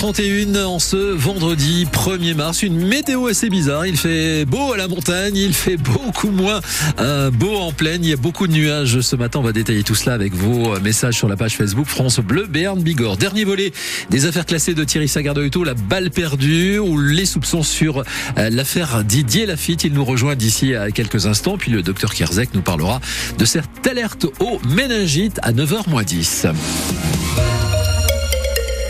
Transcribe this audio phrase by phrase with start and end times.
[0.00, 2.62] 7h31 en ce vendredi 1er mars.
[2.62, 3.84] Une météo assez bizarre.
[3.84, 6.60] Il fait beau à la montagne, il fait beaucoup moins
[7.00, 8.02] euh, beau en plaine.
[8.02, 9.40] Il y a beaucoup de nuages ce matin.
[9.40, 12.82] On va détailler tout cela avec vos messages sur la page Facebook France Bleu Béarn
[12.82, 13.18] Bigorre.
[13.18, 13.72] Dernier volet
[14.08, 18.02] des affaires classées de Thierry Sagardoito, la balle perdue ou les soupçons sur euh,
[18.48, 19.84] l'affaire Didier Lafitte.
[19.84, 21.58] Il nous rejoint d'ici à quelques instants.
[21.58, 23.00] Puis le docteur Kierzek nous parlera
[23.38, 26.46] de cette alerte au méningite à 9h 10.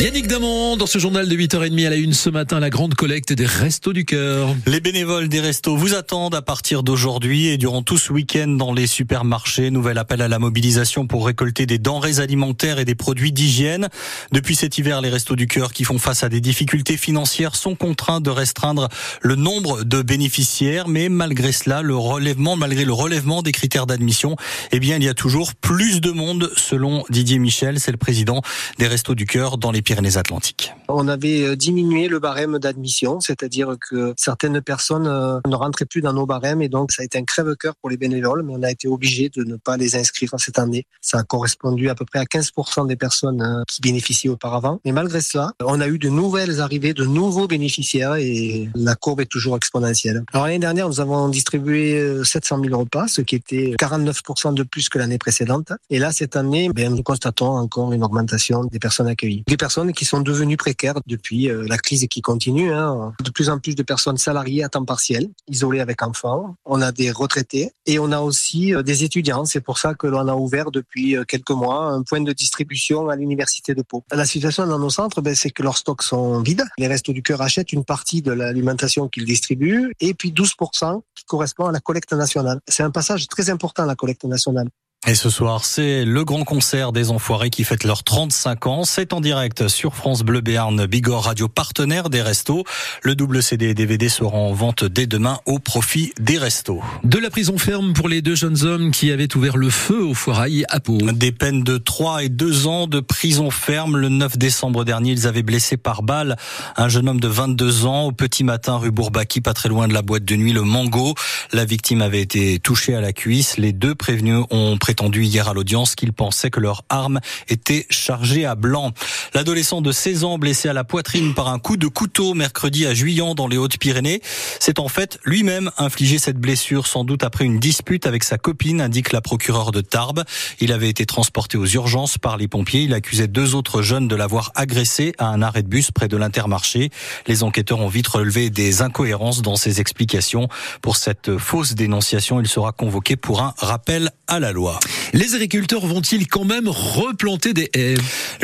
[0.00, 3.32] Yannick Damon, dans ce journal de 8h30 à la une ce matin, la grande collecte
[3.32, 4.54] des Restos du Cœur.
[4.64, 8.72] Les bénévoles des restos vous attendent à partir d'aujourd'hui et durant tout ce week-end dans
[8.72, 9.72] les supermarchés.
[9.72, 13.88] Nouvel appel à la mobilisation pour récolter des denrées alimentaires et des produits d'hygiène.
[14.30, 17.74] Depuis cet hiver, les Restos du Cœur qui font face à des difficultés financières sont
[17.74, 18.88] contraints de restreindre
[19.20, 20.86] le nombre de bénéficiaires.
[20.86, 24.36] Mais malgré cela, le relèvement, malgré le relèvement des critères d'admission,
[24.70, 27.80] eh bien, il y a toujours plus de monde selon Didier Michel.
[27.80, 28.42] C'est le président
[28.78, 30.74] des Restos du Cœur dans les Pyrénées-Atlantiques.
[30.88, 36.02] On avait euh, diminué le barème d'admission, c'est-à-dire que certaines personnes euh, ne rentraient plus
[36.02, 38.62] dans nos barèmes et donc ça a été un crève-cœur pour les bénévoles, mais on
[38.62, 40.84] a été obligé de ne pas les inscrire cette année.
[41.00, 44.78] Ça a correspondu à peu près à 15% des personnes euh, qui bénéficiaient auparavant.
[44.84, 49.22] Mais malgré cela, on a eu de nouvelles arrivées, de nouveaux bénéficiaires et la courbe
[49.22, 50.22] est toujours exponentielle.
[50.34, 54.90] Alors l'année dernière, nous avons distribué 700 000 repas, ce qui était 49% de plus
[54.90, 55.72] que l'année précédente.
[55.88, 59.44] Et là, cette année, ben, nous constatons encore une augmentation des personnes accueillies.
[59.46, 62.72] Des personnes qui sont devenues précaires depuis euh, la crise qui continue.
[62.72, 63.12] Hein.
[63.22, 66.56] De plus en plus de personnes salariées à temps partiel, isolées avec enfants.
[66.64, 69.44] On a des retraités et on a aussi euh, des étudiants.
[69.44, 73.08] C'est pour ça que l'on a ouvert depuis euh, quelques mois un point de distribution
[73.08, 74.02] à l'université de Pau.
[74.10, 76.64] La situation dans nos centres, ben, c'est que leurs stocks sont vides.
[76.76, 81.24] Les Restos du Cœur achètent une partie de l'alimentation qu'ils distribuent et puis 12% qui
[81.24, 82.60] correspond à la collecte nationale.
[82.66, 84.68] C'est un passage très important, la collecte nationale.
[85.06, 88.82] Et ce soir, c'est le grand concert des Enfoirés qui fête leurs 35 ans.
[88.84, 92.64] C'est en direct sur France Bleu Béarn, Bigorre Radio partenaire des restos.
[93.02, 96.82] Le double CD et DVD seront en vente dès demain au profit des restos.
[97.04, 100.14] De la prison ferme pour les deux jeunes hommes qui avaient ouvert le feu au
[100.14, 100.98] foirail à Pau.
[100.98, 103.96] Des peines de 3 et 2 ans de prison ferme.
[103.96, 106.36] Le 9 décembre dernier, ils avaient blessé par balle
[106.76, 109.94] un jeune homme de 22 ans au petit matin rue Bourbaki, pas très loin de
[109.94, 111.14] la boîte de nuit, le Mango.
[111.52, 113.58] La victime avait été touchée à la cuisse.
[113.58, 118.46] Les deux prévenus ont prétendu hier à l'audience qu'ils pensaient que leur arme était chargée
[118.46, 118.92] à blanc.
[119.34, 122.94] L'adolescent de 16 ans blessé à la poitrine par un coup de couteau mercredi à
[122.94, 124.22] Juillan dans les Hautes-Pyrénées
[124.60, 128.80] s'est en fait lui-même infligé cette blessure sans doute après une dispute avec sa copine,
[128.80, 130.24] indique la procureure de Tarbes.
[130.58, 132.80] Il avait été transporté aux urgences par les pompiers.
[132.80, 136.16] Il accusait deux autres jeunes de l'avoir agressé à un arrêt de bus près de
[136.16, 136.88] l'Intermarché.
[137.26, 140.48] Les enquêteurs ont vite relevé des incohérences dans ses explications.
[140.80, 144.77] Pour cette fausse dénonciation, il sera convoqué pour un rappel à la loi.
[145.12, 147.94] Les agriculteurs vont-ils quand même replanter des haies?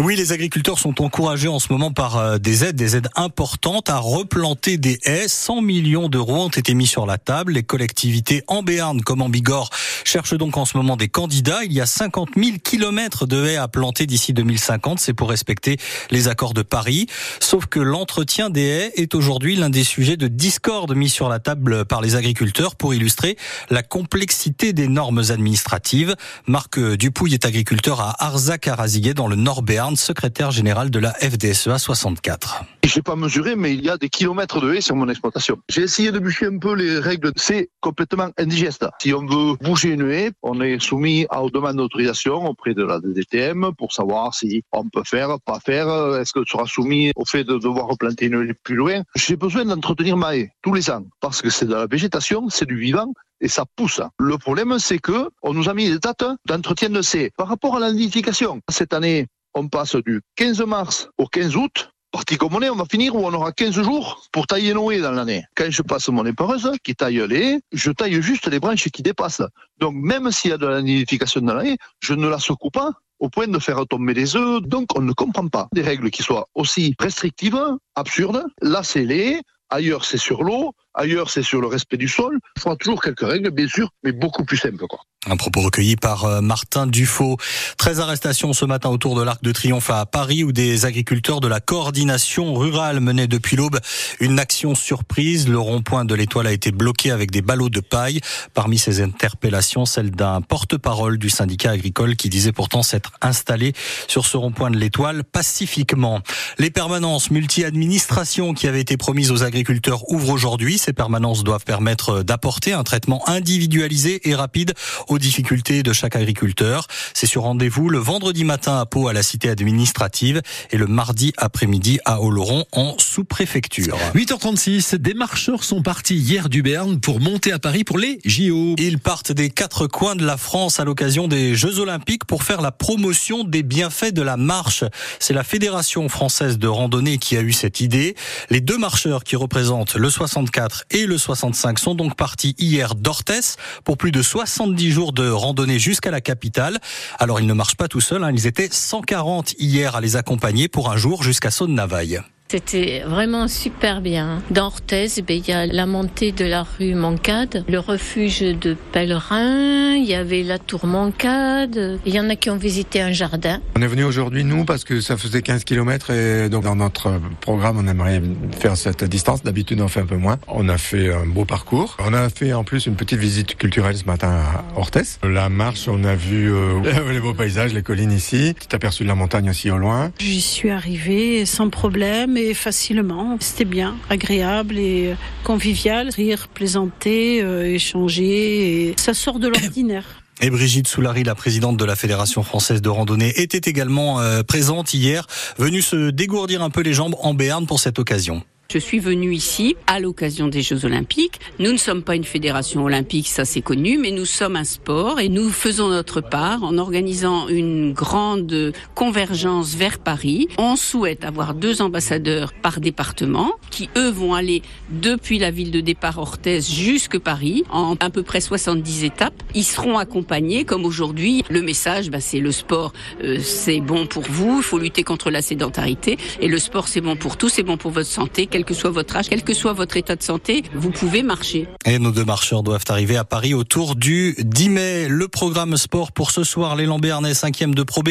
[0.01, 3.91] Oui, les agriculteurs sont encouragés en ce moment par euh, des aides, des aides importantes
[3.91, 5.29] à replanter des haies.
[5.29, 7.53] 100 millions d'euros ont été mis sur la table.
[7.53, 9.71] Les collectivités en Béarn comme en Bigorre
[10.05, 11.65] cherchent donc en ce moment des candidats.
[11.65, 15.01] Il y a 50 000 kilomètres de haies à planter d'ici 2050.
[15.01, 15.77] C'est pour respecter
[16.11, 17.07] les accords de Paris.
[17.41, 21.39] Sauf que l'entretien des haies est aujourd'hui l'un des sujets de discorde mis sur la
[21.39, 23.37] table par les agriculteurs pour illustrer
[23.71, 26.15] la complexité des normes administratives.
[26.47, 32.65] Marc Dupouille est agriculteur à Arzac-Araziguet dans le Nord-Béarn, secrétaire général de la FDSEA 64.
[32.85, 35.59] Je n'ai pas mesuré, mais il y a des kilomètres de haies sur mon exploitation.
[35.69, 37.33] J'ai essayé de bûcher un peu les règles.
[37.37, 38.87] C'est complètement indigeste.
[39.01, 42.85] Si on veut bouger une haie, on est soumis à aux demandes d'autorisation auprès de
[42.85, 45.89] la DDTM pour savoir si on peut faire, pas faire.
[46.21, 49.03] Est-ce que sera soumis au fait de devoir replanter une haie plus loin?
[49.17, 52.67] J'ai besoin d'entretenir ma haie tous les ans parce que c'est de la végétation, c'est
[52.67, 54.01] du vivant et ça pousse.
[54.19, 57.31] Le problème, c'est que on nous a mis des dates d'entretien de ces.
[57.37, 61.91] Par rapport à la nidification, cette année, on passe du 15 mars au 15 août.
[62.11, 64.91] Parti comme on est, on va finir où on aura 15 jours pour tailler nos
[64.93, 65.45] haies dans l'année.
[65.57, 69.43] Quand je passe mon épareuse qui taille les je taille juste les branches qui dépassent.
[69.79, 72.71] Donc même s'il y a de la nidification dans la haie, je ne la secoue
[72.71, 74.63] pas au point de faire tomber les œufs.
[74.63, 77.61] Donc on ne comprend pas des règles qui soient aussi restrictives,
[77.97, 78.45] absurdes.
[78.63, 79.41] Là, c'est les
[79.71, 82.39] ailleurs c'est sur l'eau, ailleurs c'est sur le respect du sol.
[82.57, 84.85] Il faudra toujours quelques règles, bien sûr, mais beaucoup plus simples.
[85.27, 87.39] Un propos recueilli par euh, Martin Dufaux.
[87.79, 91.49] 13 arrestations ce matin autour de l'Arc de Triomphe à Paris où des agriculteurs de
[91.49, 93.81] la coordination rurale menaient depuis l'aube
[94.21, 95.49] une action surprise.
[95.49, 98.21] Le rond-point de l'étoile a été bloqué avec des ballots de paille.
[98.53, 103.73] Parmi ces interpellations, celle d'un porte-parole du syndicat agricole qui disait pourtant s'être installé
[104.09, 106.21] sur ce rond-point de l'étoile pacifiquement.
[106.59, 110.79] Les permanences multi-administration qui avaient été promises aux agriculteurs ouvrent aujourd'hui.
[110.85, 114.75] Ces permanences doivent permettre d'apporter un traitement individualisé et rapide
[115.09, 116.89] aux difficultés de chaque agriculteur.
[117.15, 120.43] C'est sur rendez-vous le vendredi matin à Pau à la cité administrative
[120.73, 123.97] et le mardi après-midi à Oloron en sous-préfecture.
[124.15, 128.75] 8h36, des marcheurs sont partis hier du Berne pour monter à Paris pour les JO.
[128.77, 132.61] Ils partent des quatre coins de la France à l'occasion des Jeux Olympiques pour faire
[132.61, 134.85] la promotion des bienfaits de la marche.
[135.19, 138.17] C'est la Fédération française de randonnée qui a eu cette idée.
[138.51, 143.57] Les deux marcheurs qui représentent le 64 et le 65 sont donc partis hier d'Orthès
[143.85, 146.79] pour plus de 70 jours de randonnée jusqu'à la capitale.
[147.19, 148.33] Alors ils ne marchent pas tout seuls, hein.
[148.33, 152.21] ils étaient 140 hier à les accompagner pour un jour jusqu'à Saône-Navaille.
[152.55, 154.41] C'était vraiment super bien.
[154.49, 158.77] Dans Orthez, eh il y a la montée de la rue Mancade, le refuge de
[158.93, 163.11] pèlerins, il y avait la tour Mancade, il y en a qui ont visité un
[163.11, 163.59] jardin.
[163.77, 167.21] On est venu aujourd'hui, nous, parce que ça faisait 15 km et donc dans notre
[167.41, 168.23] programme, on aimerait
[168.57, 169.43] faire cette distance.
[169.43, 170.39] D'habitude, on fait un peu moins.
[170.47, 171.97] On a fait un beau parcours.
[172.07, 175.19] On a fait en plus une petite visite culturelle ce matin à Orthez.
[175.25, 176.79] La marche, on a vu euh,
[177.13, 180.13] les beaux paysages, les collines ici, petit aperçu de la montagne aussi au loin.
[180.21, 183.39] J'y suis arrivé sans problème facilement.
[183.41, 185.15] C'était bien, agréable et
[185.45, 186.11] convivial.
[186.11, 188.95] Rire, plaisanter, euh, échanger.
[188.99, 190.05] Ça sort de l'ordinaire.
[190.41, 194.93] Et Brigitte Soulary, la présidente de la Fédération française de randonnée, était également euh, présente
[194.93, 195.27] hier,
[195.59, 198.43] venue se dégourdir un peu les jambes en Béarn pour cette occasion.
[198.73, 201.39] Je suis venue ici à l'occasion des Jeux Olympiques.
[201.61, 205.21] Nous ne sommes pas une fédération olympique, ça c'est connu, mais nous sommes un sport
[205.21, 210.49] et nous faisons notre part en organisant une grande convergence vers Paris.
[210.59, 215.81] On souhaite avoir deux ambassadeurs par département qui, eux, vont aller depuis la ville de
[215.81, 219.41] départ Orthez jusque Paris en à peu près 70 étapes.
[219.55, 221.45] Ils seront accompagnés comme aujourd'hui.
[221.49, 225.31] Le message, bah, c'est le sport, euh, c'est bon pour vous, il faut lutter contre
[225.31, 228.65] la sédentarité et le sport, c'est bon pour tous, c'est bon pour votre santé quel
[228.65, 231.67] que soit votre âge, quel que soit votre état de santé, vous pouvez marcher.
[231.87, 235.09] Et nos deux marcheurs doivent arriver à Paris autour du 10 mai.
[235.09, 238.05] Le programme sport pour ce soir, l'élan Béarnais 5e de Pro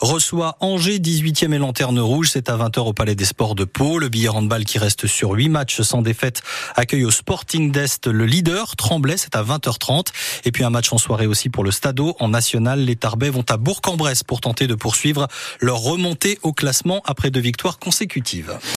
[0.00, 2.30] reçoit Angers 18e et Lanterne Rouge.
[2.32, 3.98] C'est à 20h au Palais des Sports de Pau.
[3.98, 6.40] Le billet handball qui reste sur 8 matchs sans défaite
[6.76, 8.76] accueille au Sporting d'Est le leader.
[8.76, 10.06] Tremblay, c'est à 20h30.
[10.46, 12.16] Et puis un match en soirée aussi pour le Stadeau.
[12.20, 15.28] En national, les Tarbais vont à Bourg-en-Bresse pour tenter de poursuivre
[15.60, 18.58] leur remontée au classement après deux victoires consécutives.